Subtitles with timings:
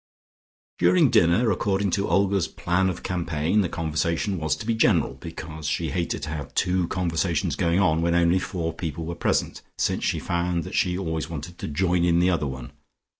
[0.79, 5.67] During dinner, according to Olga's plan of campaign, the conversation was to be general, because
[5.67, 10.03] she hated to have two conversations going on when only four people were present, since
[10.03, 12.71] she found that she always wanted to join in the other one.